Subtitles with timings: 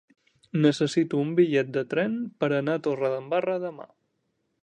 [0.61, 3.87] Necessito un bitllet de tren per anar a Torredembarra demà.